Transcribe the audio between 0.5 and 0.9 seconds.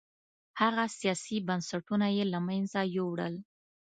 هغه